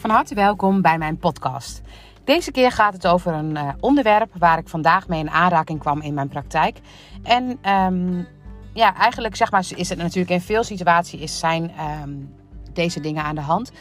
[0.00, 1.82] Van harte welkom bij mijn podcast.
[2.24, 6.00] Deze keer gaat het over een uh, onderwerp waar ik vandaag mee in aanraking kwam
[6.00, 6.78] in mijn praktijk.
[7.22, 8.26] En um,
[8.72, 11.72] ja, eigenlijk zeg maar, is het natuurlijk in veel situaties zijn
[12.02, 12.34] um,
[12.72, 13.72] deze dingen aan de hand.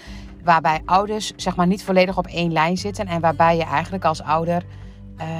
[0.43, 3.07] Waarbij ouders zeg maar, niet volledig op één lijn zitten.
[3.07, 4.63] En waarbij je eigenlijk als ouder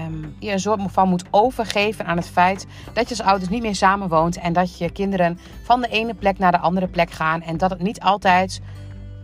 [0.07, 3.61] um, je een soort van moet overgeven aan het feit dat je als ouders niet
[3.61, 4.37] meer samenwoont.
[4.37, 7.41] En dat je kinderen van de ene plek naar de andere plek gaan.
[7.41, 8.61] En dat het niet altijd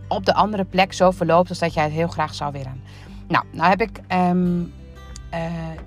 [0.08, 2.82] op de andere plek zo verloopt als dat jij het heel graag zou willen.
[3.28, 4.72] Nou, nou heb ik um,
[5.34, 5.40] uh,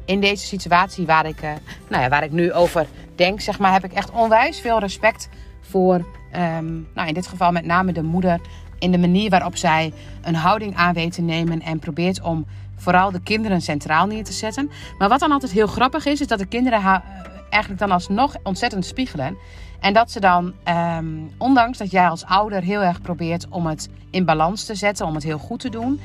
[0.05, 1.49] in deze situatie waar ik, uh,
[1.89, 5.29] nou ja, waar ik nu over denk, zeg maar, heb ik echt onwijs veel respect
[5.61, 5.95] voor,
[6.35, 8.39] um, nou in dit geval met name de moeder,
[8.79, 13.11] in de manier waarop zij een houding aan weet te nemen en probeert om vooral
[13.11, 14.69] de kinderen centraal neer te zetten.
[14.97, 17.03] Maar wat dan altijd heel grappig is, is dat de kinderen haar
[17.49, 19.37] eigenlijk dan alsnog ontzettend spiegelen.
[19.79, 20.53] En dat ze dan,
[20.97, 25.05] um, ondanks dat jij als ouder heel erg probeert om het in balans te zetten,
[25.05, 25.99] om het heel goed te doen.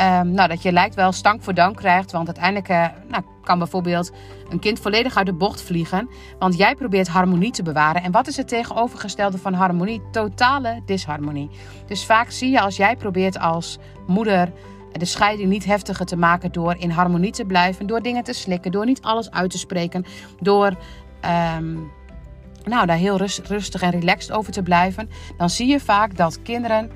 [0.00, 2.12] Um, nou, dat je lijkt wel stank voor dank krijgt.
[2.12, 4.12] Want uiteindelijk uh, nou, kan bijvoorbeeld
[4.48, 6.08] een kind volledig uit de bocht vliegen.
[6.38, 8.02] Want jij probeert harmonie te bewaren.
[8.02, 10.02] En wat is het tegenovergestelde van harmonie?
[10.10, 11.50] Totale disharmonie.
[11.86, 14.52] Dus vaak zie je als jij probeert als moeder
[14.92, 18.72] de scheiding niet heftiger te maken door in harmonie te blijven, door dingen te slikken,
[18.72, 20.04] door niet alles uit te spreken,
[20.40, 20.76] door
[21.56, 21.90] um,
[22.66, 26.42] nou, daar heel rust, rustig en relaxed over te blijven, dan zie je vaak dat
[26.42, 26.90] kinderen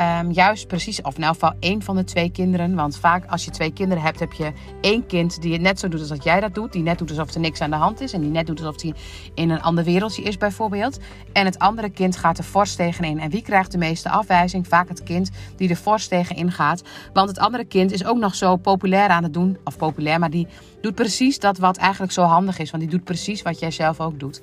[0.00, 2.74] Um, juist precies, of in elk geval één van de twee kinderen.
[2.74, 5.88] Want vaak als je twee kinderen hebt, heb je één kind die het net zo
[5.88, 6.72] doet als dat jij dat doet.
[6.72, 8.12] Die net doet alsof er niks aan de hand is.
[8.12, 8.94] En die net doet alsof hij
[9.34, 10.98] in een ander wereldje is bijvoorbeeld.
[11.32, 13.20] En het andere kind gaat er fors tegenin.
[13.20, 14.68] En wie krijgt de meeste afwijzing?
[14.68, 16.82] Vaak het kind die er fors tegenin gaat.
[17.12, 19.58] Want het andere kind is ook nog zo populair aan het doen.
[19.64, 20.46] Of populair, maar die
[20.80, 22.70] doet precies dat wat eigenlijk zo handig is.
[22.70, 24.42] Want die doet precies wat jij zelf ook doet.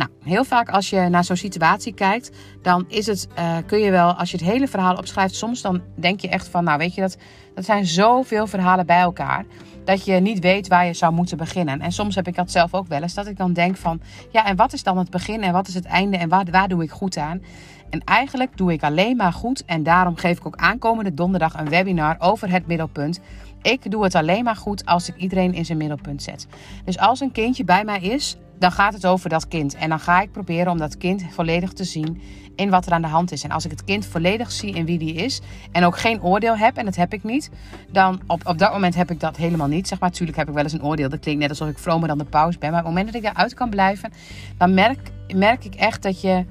[0.00, 2.30] Nou, heel vaak als je naar zo'n situatie kijkt,
[2.62, 5.82] dan is het, uh, kun je wel, als je het hele verhaal opschrijft, soms dan
[5.94, 7.16] denk je echt van, nou weet je, dat,
[7.54, 9.44] dat zijn zoveel verhalen bij elkaar,
[9.84, 11.80] dat je niet weet waar je zou moeten beginnen.
[11.80, 14.00] En soms heb ik dat zelf ook wel eens, dat ik dan denk van,
[14.30, 16.68] ja, en wat is dan het begin en wat is het einde en waar, waar
[16.68, 17.42] doe ik goed aan?
[17.90, 21.68] En eigenlijk doe ik alleen maar goed en daarom geef ik ook aankomende donderdag een
[21.68, 23.20] webinar over het middelpunt.
[23.62, 26.46] Ik doe het alleen maar goed als ik iedereen in zijn middelpunt zet.
[26.84, 29.74] Dus als een kindje bij mij is, dan gaat het over dat kind.
[29.74, 32.22] En dan ga ik proberen om dat kind volledig te zien
[32.54, 33.42] in wat er aan de hand is.
[33.42, 35.40] En als ik het kind volledig zie in wie die is
[35.72, 37.50] en ook geen oordeel heb, en dat heb ik niet,
[37.90, 39.88] dan op, op dat moment heb ik dat helemaal niet.
[39.88, 41.08] Zeg maar, natuurlijk heb ik wel eens een oordeel.
[41.08, 42.70] Dat klinkt net alsof ik vromer dan de paus ben.
[42.70, 44.12] Maar op het moment dat ik daaruit kan blijven,
[44.58, 46.44] dan merk, merk ik echt dat je.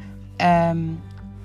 [0.70, 1.00] Um,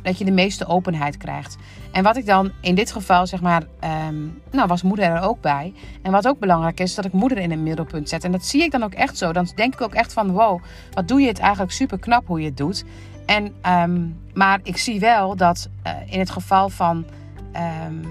[0.05, 1.57] dat je de meeste openheid krijgt.
[1.93, 3.63] En wat ik dan in dit geval, zeg maar,
[4.09, 5.73] um, nou was moeder er ook bij.
[6.03, 8.25] En wat ook belangrijk is, dat ik moeder in het middelpunt zet.
[8.25, 9.33] En dat zie ik dan ook echt zo.
[9.33, 10.63] Dan denk ik ook echt van, wow,
[10.93, 12.85] wat doe je het eigenlijk super knap hoe je het doet.
[13.27, 17.05] En, um, maar ik zie wel dat uh, in het geval van,
[17.87, 18.03] um,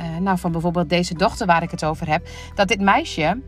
[0.00, 3.40] uh, nou, van bijvoorbeeld deze dochter waar ik het over heb, dat dit meisje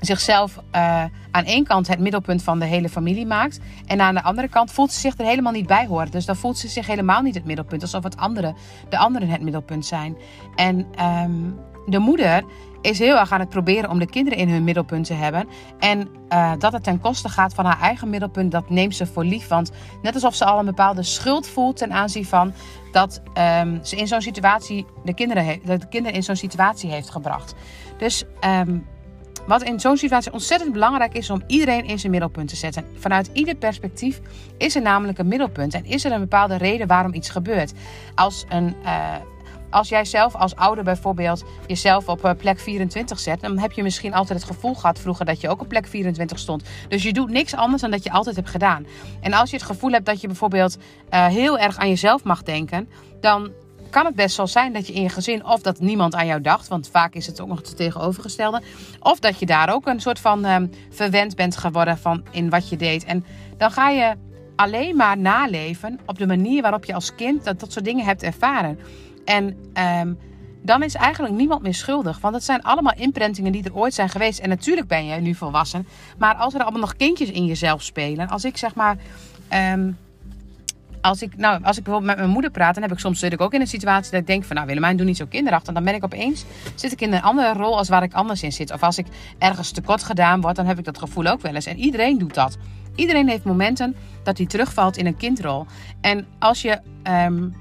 [0.00, 3.60] zichzelf uh, aan één kant het middelpunt van de hele familie maakt.
[3.86, 6.10] En aan de andere kant voelt ze zich er helemaal niet bij horen.
[6.10, 7.82] Dus dan voelt ze zich helemaal niet het middelpunt.
[7.82, 8.54] Alsof het andere,
[8.88, 10.16] de anderen het middelpunt zijn.
[10.54, 12.44] En um, de moeder
[12.80, 15.48] is heel erg aan het proberen om de kinderen in hun middelpunt te hebben.
[15.78, 19.24] En uh, dat het ten koste gaat van haar eigen middelpunt, dat neemt ze voor
[19.24, 19.48] lief.
[19.48, 19.70] Want
[20.02, 22.52] net alsof ze al een bepaalde schuld voelt ten aanzien van
[22.92, 23.22] dat
[23.60, 27.54] um, ze in zo'n situatie de kinderen, de kinderen in zo'n situatie heeft gebracht.
[27.98, 28.86] Dus um,
[29.46, 32.84] wat in zo'n situatie ontzettend belangrijk is om iedereen in zijn middelpunt te zetten.
[32.94, 34.20] Vanuit ieder perspectief
[34.56, 37.72] is er namelijk een middelpunt en is er een bepaalde reden waarom iets gebeurt.
[38.14, 38.74] Als een.
[38.84, 39.14] Uh,
[39.70, 43.82] als jij zelf als ouder bijvoorbeeld jezelf op eh, plek 24 zet, dan heb je
[43.82, 46.62] misschien altijd het gevoel gehad vroeger dat je ook op plek 24 stond.
[46.88, 48.86] Dus je doet niks anders dan dat je altijd hebt gedaan.
[49.20, 50.76] En als je het gevoel hebt dat je bijvoorbeeld
[51.10, 52.88] uh, heel erg aan jezelf mag denken,
[53.20, 53.50] dan
[53.90, 56.40] kan het best wel zijn dat je in je gezin of dat niemand aan jou
[56.40, 58.62] dacht, want vaak is het ook nog het tegenovergestelde,
[59.00, 62.68] of dat je daar ook een soort van um, verwend bent geworden van in wat
[62.68, 63.04] je deed.
[63.04, 63.24] En
[63.56, 64.16] dan ga je
[64.56, 68.78] alleen maar naleven op de manier waarop je als kind dat, soort dingen hebt ervaren.
[69.24, 69.56] En
[70.00, 70.18] um,
[70.62, 72.20] dan is eigenlijk niemand meer schuldig.
[72.20, 74.38] Want het zijn allemaal imprintingen die er ooit zijn geweest.
[74.38, 75.86] En natuurlijk ben je nu volwassen.
[76.18, 78.28] Maar als er allemaal nog kindjes in jezelf spelen.
[78.28, 78.96] Als ik zeg maar.
[79.72, 79.96] Um,
[81.00, 83.32] als ik, nou, als ik bijvoorbeeld met mijn moeder praat, dan heb ik soms zit
[83.32, 85.74] ik ook in een situatie dat ik denk van, nou Willemijn, doe niet zo kinderachtig.
[85.74, 86.44] Dan ben ik opeens,
[86.74, 88.72] zit ik in een andere rol als waar ik anders in zit.
[88.72, 89.06] Of als ik
[89.38, 91.66] ergens tekort gedaan word, dan heb ik dat gevoel ook wel eens.
[91.66, 92.58] En iedereen doet dat.
[92.94, 95.66] Iedereen heeft momenten dat hij terugvalt in een kindrol.
[96.00, 96.80] En als je
[97.26, 97.54] um,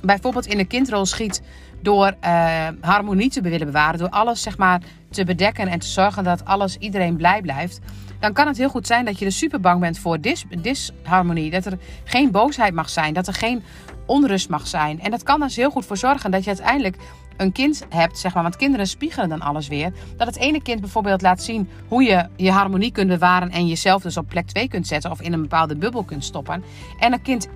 [0.00, 1.42] bijvoorbeeld in een kindrol schiet
[1.82, 6.24] door uh, harmonie te willen bewaren, door alles zeg maar te bedekken en te zorgen
[6.24, 7.80] dat alles iedereen blij blijft,
[8.24, 11.50] dan kan het heel goed zijn dat je er super bang bent voor dis disharmonie.
[11.50, 13.62] Dat er geen boosheid mag zijn, dat er geen
[14.06, 15.00] onrust mag zijn.
[15.00, 16.96] En dat kan dus heel goed voor zorgen dat je uiteindelijk
[17.36, 19.92] een kind hebt, zeg maar, want kinderen spiegelen dan alles weer.
[20.16, 24.02] Dat het ene kind bijvoorbeeld laat zien hoe je je harmonie kunt bewaren en jezelf
[24.02, 26.64] dus op plek 2 kunt zetten of in een bepaalde bubbel kunt stoppen.
[26.98, 27.48] En een kind,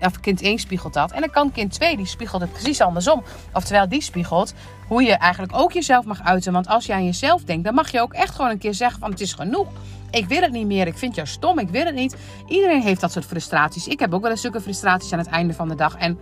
[0.00, 1.12] of kind 1 spiegelt dat.
[1.12, 3.22] En dan kan kind 2, die spiegelt het precies andersom.
[3.52, 4.54] Oftewel, die spiegelt
[4.88, 6.52] hoe je eigenlijk ook jezelf mag uiten.
[6.52, 9.00] Want als je aan jezelf denkt, dan mag je ook echt gewoon een keer zeggen
[9.00, 9.66] van het is genoeg.
[10.10, 10.86] Ik wil het niet meer.
[10.86, 11.58] Ik vind jou stom.
[11.58, 12.16] Ik wil het niet.
[12.46, 13.86] Iedereen heeft dat soort frustraties.
[13.86, 15.96] Ik heb ook wel eens zulke frustraties aan het einde van de dag.
[15.96, 16.18] En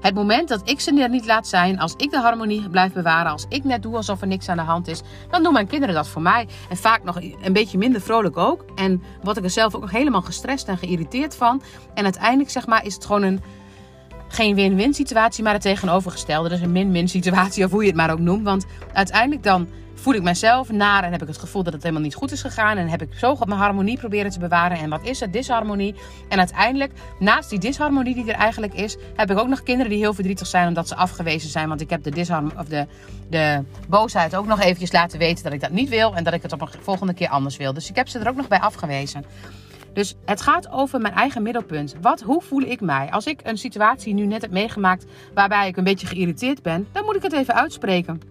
[0.00, 3.46] het moment dat ik ze niet laat zijn, als ik de harmonie blijf bewaren, als
[3.48, 6.08] ik net doe alsof er niks aan de hand is, dan doen mijn kinderen dat
[6.08, 6.48] voor mij.
[6.68, 8.64] En vaak nog een beetje minder vrolijk ook.
[8.74, 11.62] En word ik er zelf ook nog helemaal gestrest en geïrriteerd van.
[11.94, 13.42] En uiteindelijk zeg maar is het gewoon een
[14.28, 16.48] geen win-win situatie, maar het tegenovergestelde.
[16.48, 18.44] Dus een min-min situatie, of hoe je het maar ook noemt.
[18.44, 19.68] Want uiteindelijk dan
[20.00, 22.40] voel ik mezelf naar en heb ik het gevoel dat het helemaal niet goed is
[22.40, 22.76] gegaan.
[22.76, 24.78] En heb ik zo mijn harmonie proberen te bewaren.
[24.78, 25.32] En wat is het?
[25.32, 25.94] Disharmonie.
[26.28, 30.00] En uiteindelijk, naast die disharmonie die er eigenlijk is, heb ik ook nog kinderen die
[30.00, 31.68] heel verdrietig zijn omdat ze afgewezen zijn.
[31.68, 32.86] Want ik heb de, disharm of de,
[33.30, 36.16] de boosheid ook nog eventjes laten weten dat ik dat niet wil.
[36.16, 37.72] En dat ik het op een volgende keer anders wil.
[37.72, 39.24] Dus ik heb ze er ook nog bij afgewezen.
[39.92, 41.94] Dus het gaat over mijn eigen middelpunt.
[42.00, 43.10] Wat, hoe voel ik mij?
[43.10, 45.04] Als ik een situatie nu net heb meegemaakt
[45.34, 48.29] waarbij ik een beetje geïrriteerd ben, dan moet ik het even uitspreken.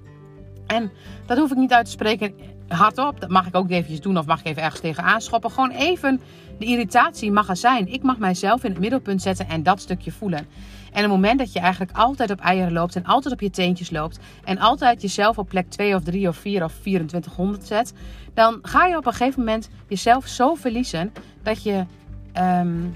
[0.69, 0.91] En
[1.25, 2.33] dat hoef ik niet uit te spreken
[2.67, 3.19] hardop.
[3.19, 5.51] Dat mag ik ook eventjes doen of mag ik even ergens tegen aanschoppen.
[5.51, 6.21] Gewoon even
[6.59, 7.93] de irritatie mag er zijn.
[7.93, 10.47] Ik mag mijzelf in het middelpunt zetten en dat stukje voelen.
[10.91, 13.89] En het moment dat je eigenlijk altijd op eieren loopt en altijd op je teentjes
[13.89, 17.93] loopt en altijd jezelf op plek 2 of 3 of 4 of 2400 zet,
[18.33, 21.13] dan ga je op een gegeven moment jezelf zo verliezen
[21.43, 21.85] dat je,
[22.37, 22.95] um,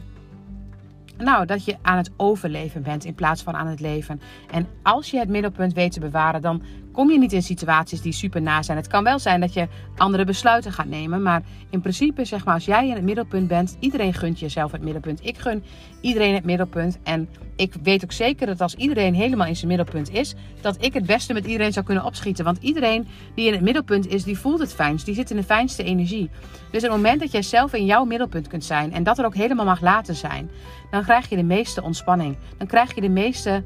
[1.17, 4.21] nou, dat je aan het overleven bent in plaats van aan het leven.
[4.51, 6.61] En als je het middelpunt weet te bewaren, dan
[6.93, 8.77] kom je niet in situaties die super na zijn.
[8.77, 9.67] Het kan wel zijn dat je
[9.97, 11.21] andere besluiten gaat nemen.
[11.21, 14.81] Maar in principe, zeg maar, als jij in het middelpunt bent, iedereen gunt jezelf het
[14.81, 15.25] middelpunt.
[15.25, 15.63] Ik gun
[16.01, 16.99] iedereen het middelpunt.
[17.03, 20.93] En ik weet ook zeker dat als iedereen helemaal in zijn middelpunt is, dat ik
[20.93, 22.45] het beste met iedereen zou kunnen opschieten.
[22.45, 25.05] Want iedereen die in het middelpunt is, die voelt het fijnst.
[25.05, 26.29] Die zit in de fijnste energie.
[26.71, 29.35] Dus het moment dat jij zelf in jouw middelpunt kunt zijn en dat er ook
[29.35, 30.51] helemaal mag laten zijn,
[30.91, 32.37] dan krijg je de meeste ontspanning.
[32.57, 33.63] Dan krijg je de meeste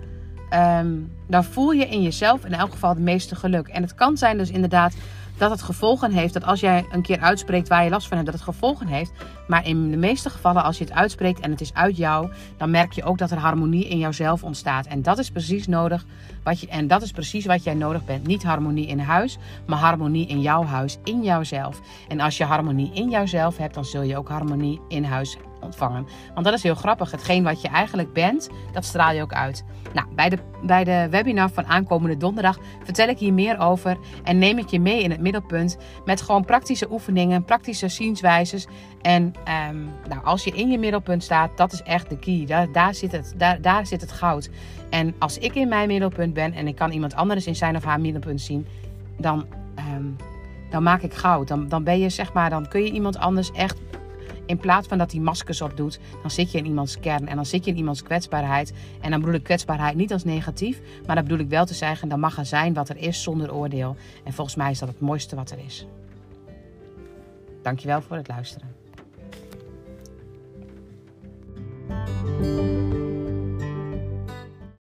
[0.50, 0.94] Ehm,
[1.28, 3.68] dan voel je in jezelf in elk geval het meeste geluk.
[3.68, 4.94] En het kan zijn dus inderdaad
[5.38, 6.34] dat het gevolgen heeft.
[6.34, 9.12] Dat als jij een keer uitspreekt waar je last van hebt, dat het gevolgen heeft.
[9.48, 12.72] Maar in de meeste gevallen, als je het uitspreekt en het is uit jou, dan
[12.72, 14.86] merk je ook dat er harmonie in jouzelf ontstaat.
[14.86, 16.06] En dat is precies nodig.
[16.44, 18.28] Wat je, en dat is precies wat jij nodig bent.
[18.28, 21.82] Niet harmonie in huis, maar harmonie in jouw huis, in jouzelf.
[22.08, 25.38] En als je harmonie in jouzelf hebt, dan zul je ook harmonie in huis
[25.68, 26.08] ontvangen.
[26.34, 27.12] Want dat is heel grappig.
[27.12, 29.64] Hetgeen wat je eigenlijk bent, dat straal je ook uit.
[29.94, 33.98] Nou, bij de, bij de webinar van aankomende donderdag vertel ik hier meer over.
[34.24, 38.68] En neem ik je mee in het middelpunt met gewoon praktische oefeningen, praktische zienswijzes.
[39.02, 42.46] En ehm, nou, als je in je middelpunt staat, dat is echt de key.
[42.46, 44.50] Daar, daar, zit het, daar, daar zit het goud.
[44.90, 47.84] En als ik in mijn middelpunt ben en ik kan iemand anders in zijn of
[47.84, 48.68] haar middelpunt zien,
[49.18, 50.06] dan, ehm,
[50.70, 51.48] dan maak ik goud.
[51.48, 53.87] Dan, dan ben je zeg maar, dan kun je iemand anders echt
[54.48, 57.36] in plaats van dat hij maskers op doet, dan zit je in iemands kern en
[57.36, 58.74] dan zit je in iemands kwetsbaarheid.
[59.02, 62.10] En dan bedoel ik kwetsbaarheid niet als negatief, maar dan bedoel ik wel te zeggen,
[62.10, 63.96] dan mag er zijn wat er is zonder oordeel.
[64.24, 65.86] En volgens mij is dat het mooiste wat er is.
[67.62, 68.76] Dankjewel voor het luisteren.